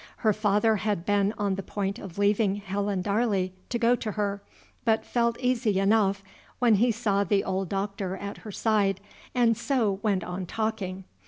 [0.25, 4.41] Her father had been on the point of leaving Helen Darley to go to her,
[4.83, 6.23] but felt easy enough
[6.57, 8.99] when he saw the old Doctor at her side,
[9.35, 11.03] and so went on talking.